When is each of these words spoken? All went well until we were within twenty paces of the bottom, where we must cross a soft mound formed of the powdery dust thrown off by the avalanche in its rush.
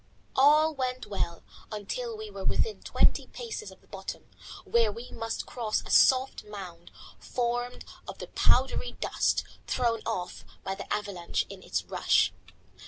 All 0.35 0.73
went 0.73 1.05
well 1.05 1.43
until 1.71 2.17
we 2.17 2.31
were 2.31 2.43
within 2.43 2.81
twenty 2.81 3.27
paces 3.27 3.69
of 3.69 3.81
the 3.81 3.87
bottom, 3.87 4.25
where 4.65 4.91
we 4.91 5.11
must 5.11 5.45
cross 5.45 5.83
a 5.85 5.91
soft 5.91 6.43
mound 6.43 6.89
formed 7.19 7.85
of 8.07 8.17
the 8.17 8.25
powdery 8.25 8.93
dust 8.99 9.43
thrown 9.67 10.01
off 10.07 10.43
by 10.63 10.73
the 10.73 10.91
avalanche 10.91 11.45
in 11.51 11.61
its 11.61 11.83
rush. 11.83 12.33